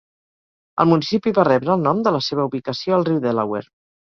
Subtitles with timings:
[0.83, 3.71] El municipi va rebre el nom de la seva ubicació al riu Delaware.